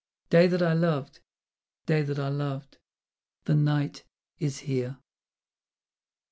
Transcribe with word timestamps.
Day 0.31 0.47
that 0.47 0.63
I 0.63 0.73
loved, 0.73 1.19
day 1.85 2.01
that 2.01 2.17
I 2.17 2.29
loved, 2.29 2.79
the 3.45 3.53
Night 3.53 4.03
is 4.39 4.61
here! 4.61 4.97